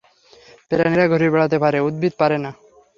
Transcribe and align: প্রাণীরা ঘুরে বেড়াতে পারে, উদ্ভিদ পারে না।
প্রাণীরা 0.69 1.05
ঘুরে 1.07 1.27
বেড়াতে 1.33 1.57
পারে, 1.63 1.77
উদ্ভিদ 1.79 2.13
পারে 2.17 2.37
না। 2.43 2.51